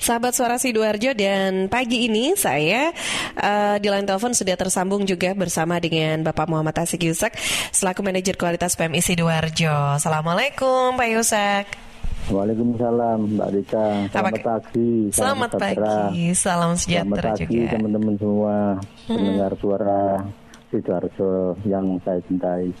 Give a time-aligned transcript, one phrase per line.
[0.00, 2.88] Sahabat Suara Sidoarjo dan pagi ini saya
[3.36, 7.36] uh, di line telepon sudah tersambung juga bersama dengan Bapak Muhammad Asik Yusak
[7.68, 10.00] selaku manajer kualitas PMI Sidoarjo.
[10.00, 11.64] Assalamualaikum Pak Yusak.
[12.32, 13.86] Waalaikumsalam Mbak Rika.
[14.08, 14.44] Selamat Apa?
[14.48, 14.92] pagi.
[15.12, 16.24] Selamat pagi.
[16.32, 19.12] Salam sejahtera Selamat pagi teman-teman semua hmm.
[19.12, 20.02] pendengar suara
[20.72, 22.72] Sidoarjo yang saya cintai.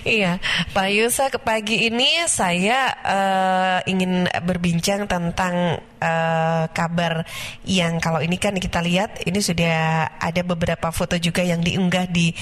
[0.00, 0.40] Iya,
[0.72, 7.28] Pak Yusa ke pagi ini saya uh, ingin berbincang tentang uh, kabar
[7.68, 12.32] yang kalau ini kan kita lihat ini sudah ada beberapa foto juga yang diunggah di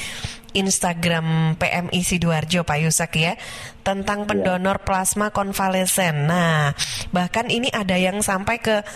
[0.55, 3.35] Instagram PMI Sidoarjo Pak Yusak ya
[3.83, 4.29] tentang iya.
[4.31, 6.31] pendonor plasma konvalesen.
[6.31, 6.73] Nah,
[7.11, 8.87] bahkan ini ada yang sampai ke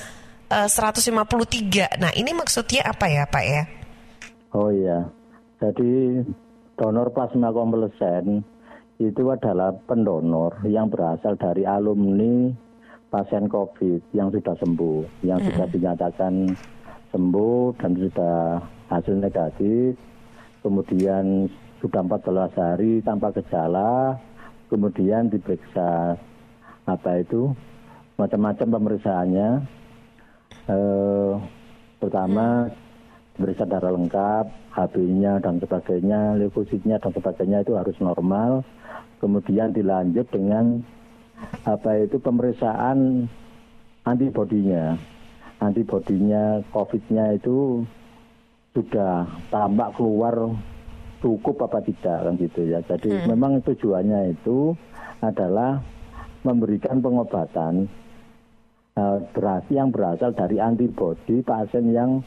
[0.55, 1.99] uh, 153.
[1.99, 3.63] Nah, ini maksudnya apa ya, Pak ya?
[4.55, 5.09] Oh iya.
[5.59, 6.23] Jadi
[6.77, 8.52] donor plasma konvalesen
[9.01, 12.53] itu adalah pendonor yang berasal dari alumni
[13.13, 16.33] pasien COVID yang sudah sembuh, yang mm sudah dinyatakan
[17.13, 18.37] sembuh dan sudah
[18.89, 20.01] hasil negatif,
[20.65, 21.49] kemudian
[21.85, 24.17] sudah 14 hari tanpa gejala,
[24.73, 26.17] kemudian diperiksa
[26.89, 27.53] apa itu
[28.17, 29.51] macam-macam pemeriksaannya.
[30.63, 31.33] Eh,
[32.01, 32.71] pertama
[33.37, 34.45] periksa darah lengkap,
[34.77, 38.65] HB-nya dan sebagainya, leukositnya dan sebagainya itu harus normal.
[39.23, 40.83] Kemudian dilanjut dengan
[41.65, 43.29] apa itu pemeriksaan
[44.05, 44.99] antibodinya.
[45.63, 47.87] Antibodinya COVID-nya itu
[48.75, 50.35] sudah tampak keluar
[51.23, 52.83] cukup apa tidak kan gitu ya.
[52.83, 53.27] Jadi hmm.
[53.31, 54.75] memang tujuannya itu
[55.23, 55.79] adalah
[56.43, 57.87] memberikan pengobatan
[58.99, 62.27] uh, berarti yang berasal dari antibodi pasien yang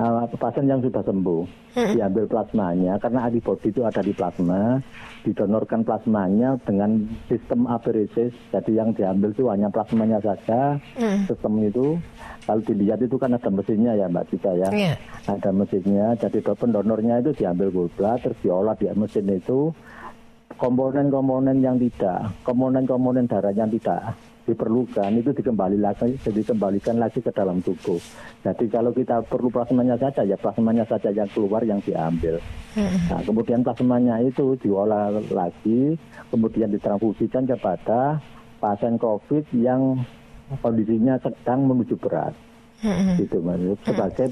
[0.00, 1.42] uh, pasien yang sudah sembuh
[1.76, 1.92] hmm.
[1.94, 4.80] diambil plasmanya karena antibodi itu ada di plasma
[5.20, 11.28] didonorkan plasmanya dengan sistem aferesis jadi yang diambil itu hanya plasmanya saja hmm.
[11.28, 12.00] sistem itu
[12.48, 14.96] kalau dilihat itu kan ada mesinnya ya Mbak Cita ya yeah.
[15.28, 19.70] ada mesinnya jadi pendonornya itu diambil gula terus diolah di mesin itu
[20.56, 24.16] komponen-komponen yang tidak komponen-komponen darah yang tidak
[24.50, 28.02] diperlukan itu dikembali lagi dikembalikan lagi ke dalam tubuh.
[28.42, 32.42] Jadi kalau kita perlu plasmanya saja ya plasmanya saja yang keluar yang diambil.
[32.74, 32.98] Hmm.
[33.06, 35.94] Nah, kemudian plasmanya itu diolah lagi,
[36.34, 38.18] kemudian ditransfusikan kepada
[38.58, 40.02] pasien COVID yang
[40.58, 42.34] kondisinya sedang menuju berat.
[42.80, 43.20] Hmm.
[43.20, 44.28] Gitu maksud sebagai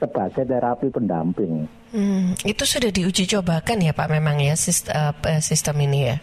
[0.00, 1.68] sebagai terapi pendamping.
[1.92, 2.32] Hmm.
[2.40, 6.16] Itu sudah diuji cobakan ya Pak memang ya sistem, uh, sistem ini ya.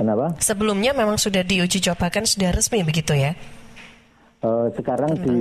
[0.00, 0.32] Kenapa?
[0.40, 3.36] Sebelumnya memang sudah diuji cobakan sudah resmi begitu ya?
[4.40, 5.36] Uh, sekarang di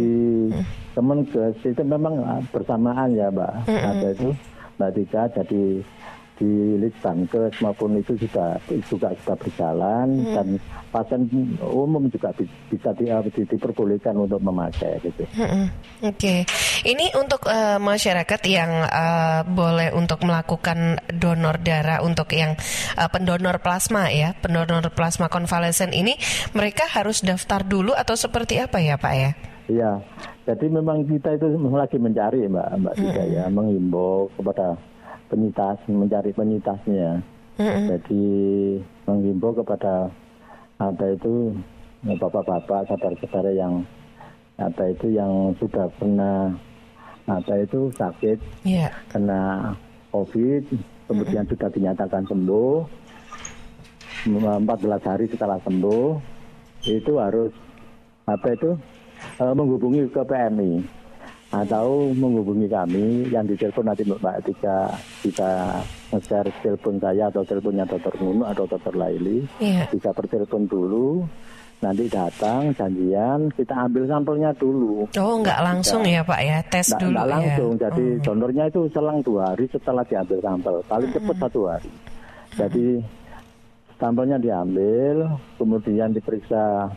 [0.52, 0.92] hmm.
[0.92, 2.20] Kemenkes itu memang
[2.52, 3.54] bersamaan ya Mbak.
[3.72, 3.80] Hmm.
[3.96, 4.30] Ada itu
[4.76, 5.64] Mbak Tika jadi
[6.40, 8.56] di Litbangkes maupun itu juga
[8.88, 10.34] juga sudah berjalan hmm.
[10.34, 10.48] dan
[10.90, 11.22] pasien
[11.60, 12.32] umum juga
[12.72, 15.28] bisa di, di, diperbolehkan untuk memakai gitu.
[15.36, 15.68] Hmm.
[16.00, 16.40] Oke, okay.
[16.88, 22.56] ini untuk uh, masyarakat yang uh, boleh untuk melakukan donor darah untuk yang
[22.96, 26.16] uh, pendonor plasma ya, pendonor plasma konvalesen ini
[26.56, 29.32] mereka harus daftar dulu atau seperti apa ya Pak ya?
[29.70, 29.92] Iya,
[30.50, 33.36] jadi memang kita itu lagi mencari Mbak Mbak Tika hmm.
[33.38, 34.74] ya, mengimbau kepada
[35.30, 37.22] penyitas mencari penyitasnya
[37.62, 37.86] mm-hmm.
[37.88, 38.26] jadi
[39.06, 40.10] menghimbau kepada
[40.82, 41.54] apa itu
[42.04, 43.84] bapak-bapak saudara-saudara yang
[44.60, 46.52] apa itu yang sudah pernah
[47.30, 48.92] apa itu sakit yeah.
[49.14, 49.76] kena
[50.12, 50.66] covid
[51.06, 51.54] kemudian mm-hmm.
[51.56, 52.76] sudah dinyatakan sembuh
[54.28, 54.66] 14
[55.00, 56.20] hari setelah sembuh
[56.84, 57.56] itu harus
[58.28, 58.76] apa itu
[59.40, 60.72] uh, menghubungi ke PMI
[61.50, 64.94] atau menghubungi kami yang di telepon nanti Mbak Tika
[65.26, 65.82] bisa
[66.14, 68.14] nge-share telepon saya atau teleponnya Dr.
[68.22, 68.94] Nunu atau Dr.
[68.94, 69.90] Laili yeah.
[69.90, 71.26] bisa bertelepon dulu
[71.80, 77.02] nanti datang janjian kita ambil sampelnya dulu oh nggak langsung ya Pak ya tes nggak,
[77.02, 77.34] dulu nggak ya?
[77.34, 77.80] langsung ya?
[77.88, 78.22] jadi oh.
[78.22, 81.44] donornya itu selang dua hari setelah diambil sampel paling cepat hmm.
[81.48, 81.92] satu hari
[82.60, 82.88] jadi
[83.96, 85.16] sampelnya diambil
[85.56, 86.92] kemudian diperiksa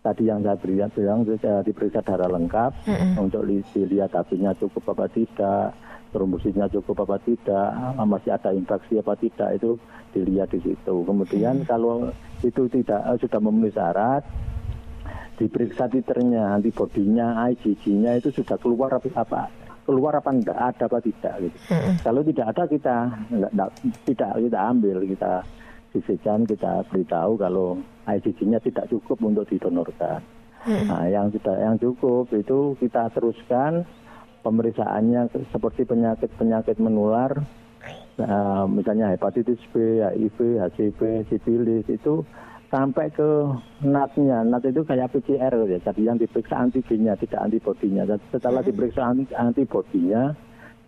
[0.00, 3.12] tadi yang saya berikan bilang uh, diperiksa darah lengkap mm-hmm.
[3.20, 5.76] untuk dilihat apinya cukup apa tidak,
[6.12, 7.68] trombositnya cukup apa tidak,
[8.08, 9.76] masih ada infeksi apa tidak itu
[10.16, 10.94] dilihat di situ.
[11.04, 11.68] Kemudian mm-hmm.
[11.68, 12.08] kalau
[12.40, 14.24] itu tidak uh, sudah memenuhi syarat,
[15.36, 19.42] diperiksa titernya, antibodinya, IgG-nya itu sudah keluar apa, apa
[19.80, 21.58] keluar apa enggak ada apa tidak gitu.
[21.76, 21.94] Mm-hmm.
[22.00, 22.96] Kalau tidak ada kita
[23.28, 23.70] enggak, enggak,
[24.06, 25.32] tidak kita ambil kita
[25.90, 27.68] sisihkan kita beritahu kalau
[28.18, 30.24] IgG-nya tidak cukup untuk didonorkan.
[30.60, 30.86] Hmm.
[30.88, 33.88] Nah, yang sudah yang cukup itu kita teruskan
[34.44, 37.32] pemeriksaannya seperti penyakit-penyakit menular,
[38.20, 41.00] uh, misalnya hepatitis B, HIV, HCV,
[41.32, 42.24] sifilis itu
[42.68, 43.28] sampai ke
[43.84, 44.46] natnya.
[44.46, 45.78] Nat itu kayak PCR ya.
[45.80, 48.04] Jadi yang diperiksa antigennya, tidak antibodinya.
[48.30, 49.02] Setelah diperiksa
[49.36, 50.32] antibodinya,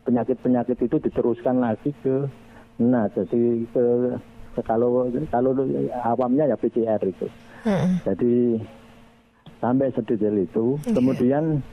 [0.07, 2.29] penyakit-penyakit itu diteruskan lagi ke
[2.81, 3.13] nat.
[3.17, 3.85] Jadi ke
[4.61, 5.57] kalau kalau
[6.05, 7.27] awamnya ya PCR itu.
[8.05, 8.61] Jadi
[9.63, 10.77] sampai sedetail itu.
[10.85, 11.65] Kemudian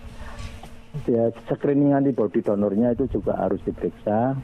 [1.10, 4.40] ya screening antibody donornya itu juga harus diperiksa.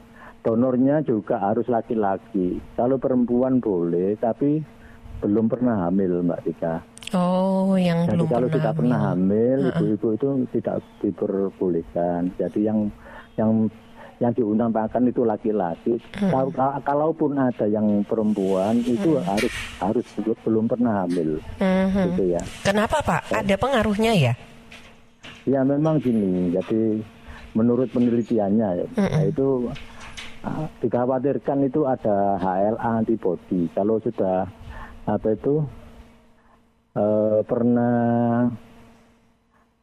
[0.46, 2.62] Donornya juga harus laki-laki.
[2.78, 4.62] Kalau perempuan boleh, tapi
[5.24, 6.76] belum pernah hamil Mbak Tika.
[7.18, 8.80] Oh, yang Jadi belum kalau pernah tidak hamil.
[8.82, 12.22] pernah hamil, ibu-ibu itu tidak diperbolehkan.
[12.38, 12.80] Jadi yang
[13.42, 13.52] yang
[14.18, 16.00] yang diutamakan itu laki-laki.
[16.16, 16.48] Kalau
[16.82, 20.06] kalaupun ada yang perempuan itu harus harus
[20.42, 22.16] belum pernah hamil, Mhm.
[22.16, 22.42] gitu ya.
[22.64, 23.36] Kenapa Pak?
[23.36, 24.34] Ada pengaruhnya ya?
[25.44, 26.56] Ya memang gini.
[26.56, 27.04] Jadi
[27.54, 28.86] menurut penelitiannya ya,
[29.28, 29.68] itu
[30.42, 33.68] ah, dikhawatirkan itu ada HLA antibody.
[33.76, 34.48] Kalau sudah
[35.06, 35.62] apa itu
[36.96, 38.48] eh, pernah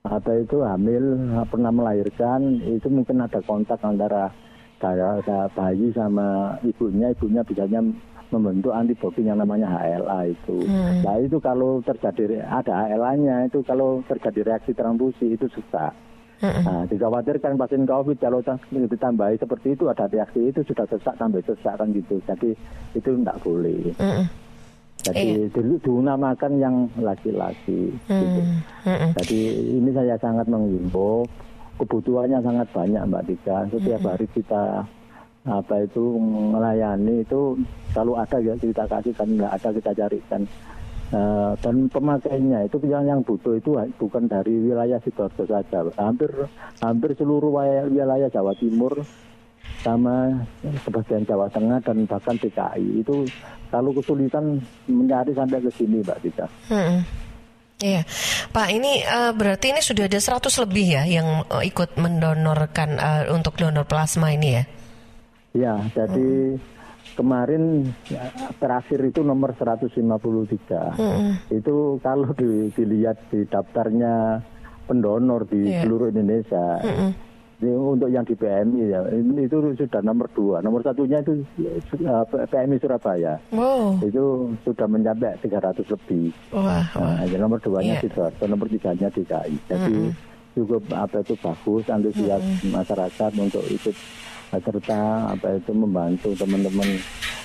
[0.02, 4.34] apa itu hamil pernah melahirkan itu mungkin ada kontak antara
[5.54, 7.78] bayi sama ibunya ibunya bisanya
[8.34, 10.66] membentuk antibodi yang namanya HLA itu.
[11.06, 15.94] Nah itu kalau terjadi ada HLA-nya itu kalau terjadi reaksi transfusi itu sesak.
[16.42, 18.42] Nah, dikhawatirkan pasien COVID kalau
[18.74, 22.18] ditambahi seperti itu ada reaksi itu sudah sesak sampai sesak kan gitu.
[22.26, 22.50] Jadi
[22.98, 23.94] itu tidak boleh.
[23.94, 24.26] Mm-mm.
[25.02, 27.90] Jadi dulu dinamakan yang laki-laki.
[28.06, 28.40] gitu.
[28.86, 29.10] Mm-mm.
[29.18, 29.40] Jadi
[29.82, 31.26] ini saya sangat menghimbau
[31.82, 33.56] kebutuhannya sangat banyak Mbak Dika.
[33.74, 34.86] Setiap hari kita
[35.42, 37.58] apa itu melayani itu
[37.90, 40.42] kalau ada ya kita kasih kan nggak ada kita carikan.
[41.12, 46.30] Eh, dan pemakainya itu yang yang butuh itu bukan dari wilayah sidoarjo saja, hampir
[46.80, 47.52] hampir seluruh
[47.92, 48.96] wilayah Jawa Timur
[49.82, 50.30] sama
[50.80, 53.26] sebagian Jawa Tengah dan bahkan DKI itu
[53.68, 56.46] kalau kesulitan mencari sampai ke sini Mbak Dika.
[56.70, 57.00] Mm-mm.
[57.82, 58.06] Iya,
[58.48, 58.68] Pak.
[58.70, 63.58] Ini eh, berarti ini sudah ada 100 lebih ya yang eh, ikut mendonorkan eh, untuk
[63.58, 64.62] donor plasma ini ya?
[65.52, 66.56] Ya, jadi
[67.12, 68.22] kemarin ya,
[68.56, 71.50] terakhir itu nomor 153.
[71.50, 74.40] Itu kalau di- dilihat di daftarnya
[74.86, 75.82] pendonor di Iya.
[75.82, 76.78] seluruh Indonesia.
[76.80, 77.31] Ini
[77.62, 80.58] untuk yang di PMI ya, ini itu sudah nomor dua.
[80.58, 81.46] Nomor satunya itu
[82.02, 83.38] uh, PMI Surabaya.
[83.54, 86.34] Wow, Itu sudah mencapai 300 lebih.
[86.50, 88.02] wah, Nah, ya nomor duanya Iya.
[88.02, 89.54] Sidoarjo, nomor tiganya DKI.
[89.70, 89.94] Jadi
[90.52, 93.94] cukup apa itu bagus, antusias masyarakat untuk ikut
[94.52, 96.84] serta apa itu membantu teman-teman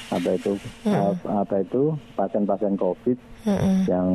[0.08, 0.56] apa itu
[0.88, 3.18] uh, apa itu pasien-pasien COVID
[3.48, 3.76] Mm-mm.
[3.88, 4.08] yang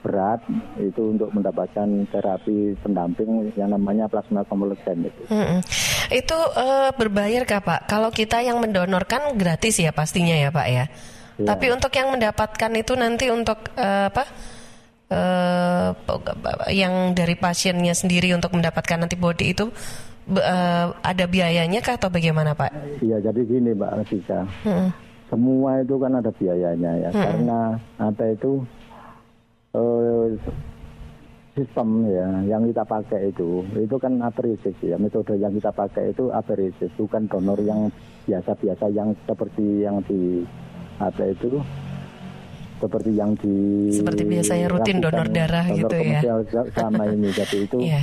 [0.00, 0.40] berat
[0.80, 5.22] itu untuk mendapatkan terapi pendamping yang namanya plasma konvalesen itu.
[5.28, 5.60] Mm-mm.
[6.08, 7.80] Itu eh, berbayar kah Pak?
[7.88, 10.84] Kalau kita yang mendonorkan gratis ya pastinya ya Pak ya.
[11.38, 11.48] Iya.
[11.54, 14.24] Tapi untuk yang mendapatkan itu nanti untuk eh, apa?
[15.08, 15.88] eh
[16.68, 19.72] yang dari pasiennya sendiri untuk mendapatkan antibody itu
[20.36, 23.00] eh, ada biayanya kah atau bagaimana Pak?
[23.00, 24.44] Iya jadi gini Mbak Asika.
[24.68, 25.07] Mm-mm.
[25.28, 27.60] Semua itu kan ada biayanya ya karena
[28.00, 28.64] apa itu
[29.76, 30.26] eh,
[31.52, 36.30] sistem ya yang kita pakai itu itu kan apresis ya metode yang kita pakai itu
[36.30, 37.90] apresis bukan donor yang
[38.24, 40.46] biasa-biasa yang seperti yang di
[41.02, 41.58] apa itu
[42.78, 46.22] seperti yang di Seperti biasanya rutin donor darah gitu ya.
[46.78, 48.02] sama ini jadi itu Iya.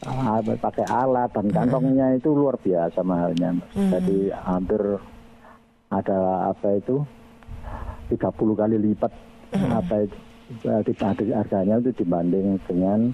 [0.00, 3.52] Ah, pakai alat dan kantongnya itu luar biasa mahalnya.
[3.76, 4.80] Jadi hampir
[5.90, 7.02] ada apa itu
[8.14, 8.22] 30
[8.54, 9.12] kali lipat
[9.50, 10.16] apa itu
[10.86, 13.10] di- harganya itu dibanding dengan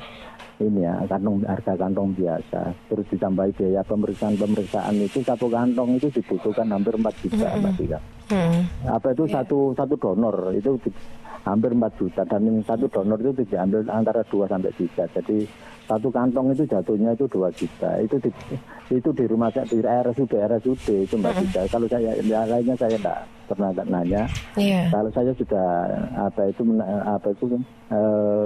[0.56, 2.72] ini ya kantong harga kantong biasa.
[2.88, 8.00] Terus ditambahi biaya pemeriksaan pemeriksaan itu satu kantong itu dibutuhkan hampir 4 juta Mbak Tika.
[8.32, 8.60] Mm.
[8.88, 10.80] Apa itu satu satu donor itu
[11.44, 15.04] hampir 4 juta dan yang satu donor itu diambil antara 2 sampai 3.
[15.20, 15.44] Jadi
[15.86, 17.90] satu kantong itu jatuhnya itu 2 juta.
[18.02, 18.30] Itu di,
[18.90, 21.62] itu di rumah sakit di RSUD RSUD itu Mbak Tika.
[21.70, 24.26] Kalau saya yang lainnya saya enggak pernah nanya.
[24.58, 24.90] Iya.
[24.90, 25.66] Kalau saya sudah
[26.18, 27.44] apa itu apa itu
[27.94, 28.44] eh,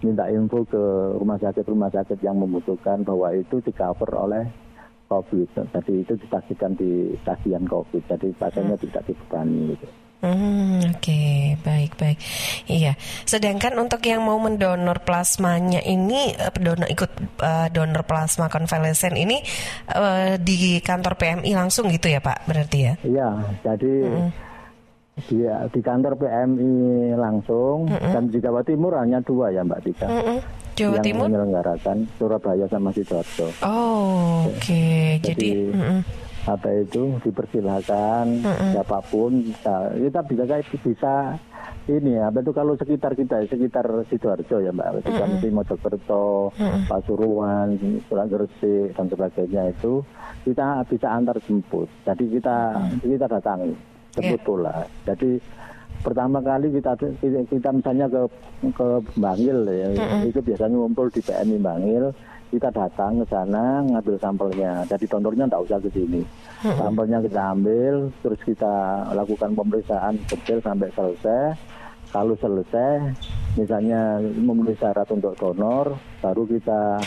[0.00, 0.84] minta info ke
[1.20, 4.44] rumah sakit rumah sakit yang membutuhkan bahwa itu di cover oleh
[5.12, 5.48] COVID.
[5.68, 8.02] Jadi itu dipastikan di stasiun COVID.
[8.08, 9.76] Jadi pasiennya tidak dibebani.
[9.76, 10.03] Gitu.
[10.24, 12.16] Hmm, Oke, baik baik.
[12.64, 12.96] Iya.
[13.28, 17.12] Sedangkan untuk yang mau mendonor plasmanya ini, eh, donor ikut
[17.44, 19.44] eh, donor plasma konvalesen ini
[19.92, 22.48] eh, di kantor PMI langsung gitu ya Pak?
[22.48, 22.94] Berarti ya?
[23.04, 23.28] Iya,
[23.60, 23.94] jadi
[25.28, 26.72] di, di kantor PMI
[27.14, 30.08] langsung dan di Jawa Timur hanya dua ya Mbak Tika.
[30.08, 30.38] Mm-mm.
[30.74, 31.26] Jawa yang Timur?
[31.30, 33.46] menyelenggarakan Surabaya sama Sidoarjo.
[33.62, 34.88] Oh, oke.
[35.20, 36.23] Jadi, Jadi- mm-mm.
[36.44, 38.70] Apa itu dipersilahkan Mm-mm.
[38.76, 39.92] siapa pun bisa.
[39.96, 41.14] Kita bisa kayak bisa
[41.84, 45.04] ini apa itu kalau sekitar kita sekitar sidoarjo ya mbak.
[45.04, 46.52] Kita mesti Mojokerto
[46.88, 47.76] Pasuruan
[48.08, 50.04] Surat Gresik dan sebagainya itu
[50.44, 51.88] kita bisa antar jemput.
[52.04, 53.72] Jadi kita kita datangi
[54.16, 54.84] jemput bola.
[55.08, 55.40] Jadi
[56.04, 56.92] pertama kali kita
[57.48, 58.22] kita misalnya ke
[58.76, 59.88] ke Bangil ya
[60.28, 62.12] itu biasanya ngumpul di PMI Bangil
[62.54, 64.86] kita datang ke sana ngambil sampelnya.
[64.86, 66.22] Jadi donornya tidak usah ke sini.
[66.62, 68.74] Sampelnya kita ambil terus kita
[69.10, 71.58] lakukan pemeriksaan detail sampai selesai.
[72.14, 73.10] Kalau selesai
[73.58, 77.02] misalnya memenuhi syarat untuk donor baru kita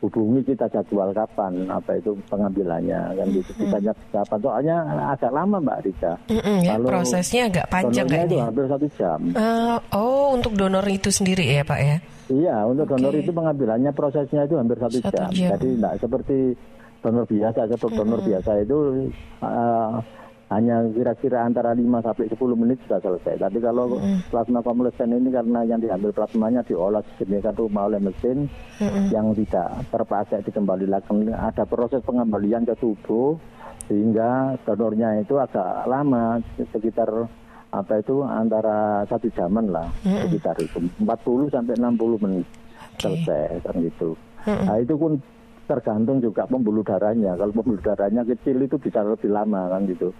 [0.00, 4.76] hubungi kita jadwal kapan apa itu pengambilannya kan gitu ditanya kapan soalnya
[5.12, 6.12] agak lama mbak Rika
[6.64, 11.44] ya, prosesnya agak panjang donornya itu hampir satu jam Eh, oh, untuk donor itu sendiri
[11.46, 11.96] ya, Pak ya?
[12.30, 13.22] Iya, untuk donor Oke.
[13.22, 15.30] itu pengambilannya prosesnya itu hampir satu, Satu jam.
[15.32, 15.50] jam.
[15.58, 16.38] Jadi tidak seperti
[17.00, 17.60] donor biasa.
[17.66, 18.78] Seperti donor biasa itu
[19.42, 19.94] uh,
[20.50, 23.38] hanya kira-kira antara 5 sampai 10 menit sudah selesai.
[23.38, 24.02] Tapi kalau
[24.34, 28.50] plasma konvalesen ini karena yang diambil plasmanya diolah sedemikian rupa oleh mesin
[29.14, 33.38] yang tidak terpakai dikembalikan ada proses pengembalian ke tubuh
[33.86, 37.06] sehingga donornya itu agak lama sekitar
[37.70, 40.82] apa itu antara satu jaman lah sekitar itu.
[40.98, 42.46] 40 sampai 60 menit
[42.98, 44.18] selesai kan gitu.
[44.50, 45.14] Nah itu pun
[45.70, 47.38] tergantung juga pembuluh darahnya.
[47.38, 50.10] Kalau pembuluh darahnya kecil itu bisa lebih lama kan gitu.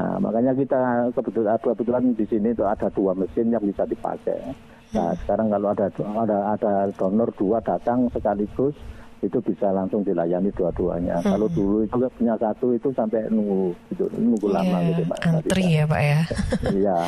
[0.00, 4.56] Nah, makanya kita kebetulan kebetulan di sini itu ada dua mesin yang bisa dipakai.
[4.96, 8.72] Nah sekarang kalau ada ada ada donor dua datang sekaligus
[9.18, 11.18] itu bisa langsung dilayani dua-duanya.
[11.20, 15.18] Kalau dulu itu punya satu itu sampai nunggu gitu, nunggu lama Iya, gitu Mbak.
[15.26, 16.20] antri ya, Pak ya.
[16.78, 16.98] Iya.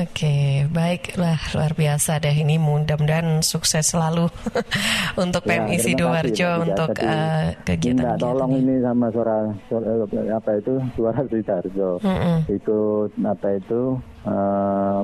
[0.00, 0.34] Oke,
[0.72, 4.32] baiklah luar biasa deh ini mudah-mudahan sukses selalu
[5.22, 9.38] untuk Ya, PMI terima Sidoarjo untuk Jadi, eh, kegiatan Minta tolong ini sama suara,
[9.68, 9.90] suara
[10.32, 11.90] apa itu suara Sidoarjo.
[12.00, 12.36] Mm-mm.
[12.48, 13.80] Ikut apa itu
[14.24, 15.00] eh,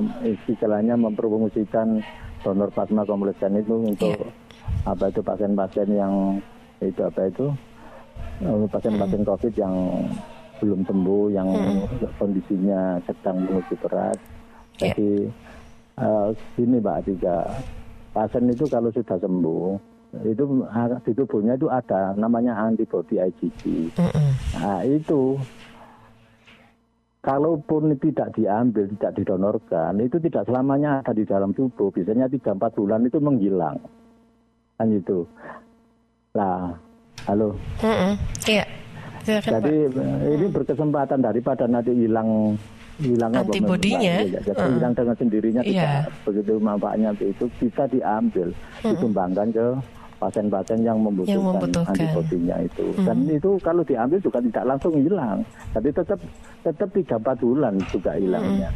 [0.49, 2.01] istilahnya mempromosikan
[2.41, 4.46] donor plasma kompleksan itu untuk Iya.
[4.83, 6.13] Apa itu pasien-pasien yang
[6.83, 7.47] itu apa itu
[8.43, 9.73] eh, pasien-pasien COVID yang
[10.57, 11.47] belum sembuh, yang
[12.17, 14.17] kondisinya sedang menuju berat.
[14.81, 14.93] Iya.
[14.93, 15.11] Jadi
[15.97, 17.39] eh, gini Mbak Atika,
[18.13, 20.43] pasien itu kalau sudah sembuh itu
[21.03, 23.91] di tubuhnya itu ada namanya antibody IgG.
[23.99, 24.29] Mm-mm.
[24.55, 25.35] Nah itu
[27.21, 31.91] kalaupun tidak diambil, tidak didonorkan, itu tidak selamanya ada di dalam tubuh.
[31.91, 33.77] Biasanya 3-4 bulan itu menghilang.
[34.77, 35.25] Kan itu.
[36.37, 36.69] Lah,
[37.25, 37.57] halo.
[38.45, 38.63] Iya,
[39.25, 42.53] silakan Jadi eh, ini berkesempatan daripada nanti hilang
[43.01, 44.21] hilang Antibodinya?
[44.21, 45.73] Ya, jadi hilang dengan sendirinya Iya.
[45.73, 45.93] tidak
[46.25, 48.47] begitu manfaatnya itu bisa diambil
[48.81, 49.67] disumbangkan ke
[50.17, 51.93] pasien-pasien yang membutuhkan, membutuhkan.
[51.93, 55.45] antibodinya itu dan itu kalau diambil juga tidak langsung hilang
[55.77, 56.17] tapi tetap
[56.65, 58.73] tetap tiga empat bulan juga hilangnya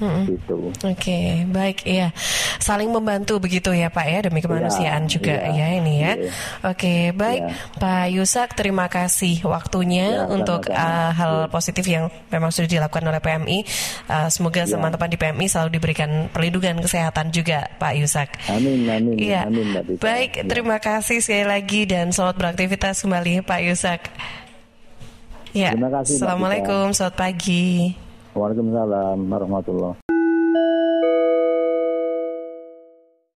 [0.00, 0.24] Mm-mm.
[0.24, 2.08] gitu Oke, baik ya.
[2.60, 6.12] Saling membantu begitu ya Pak ya demi kemanusiaan Iya, juga iya, ya ini ya.
[6.12, 6.30] iya.
[6.62, 7.54] Oke, baik Iya.
[7.80, 11.48] Pak Yusak terima kasih waktunya Ya, untuk uh, hal Iya.
[11.48, 13.58] positif yang memang sudah dilakukan oleh PMI.
[14.06, 14.68] Uh, semoga Ya.
[14.68, 18.28] teman-teman di PMI selalu diberikan perlindungan kesehatan juga Pak Yusak.
[18.46, 19.48] amin amin Iya.
[19.48, 20.00] amin Mbak Tita.
[20.04, 20.44] Baik, Ya.
[20.44, 24.00] terima kasih sekali lagi dan selamat beraktivitas kembali Pak Yusak.
[25.50, 27.96] Ya, Terima kasih, Assalamualaikum, selamat pagi.
[28.36, 30.09] Waalaikumsalam warahmatullahi